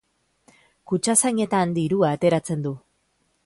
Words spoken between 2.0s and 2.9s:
ateratzen du.